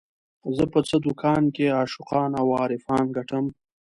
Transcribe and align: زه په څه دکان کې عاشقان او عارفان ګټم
زه 0.55 0.63
په 0.73 0.79
څه 0.87 0.95
دکان 1.07 1.43
کې 1.55 1.75
عاشقان 1.79 2.31
او 2.41 2.47
عارفان 2.61 3.03
ګټم 3.17 3.45